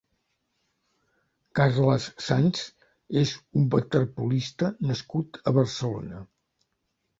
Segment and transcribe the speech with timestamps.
[1.59, 2.63] Carles Sans
[3.23, 6.27] és un waterpolista nascut a Barcelona.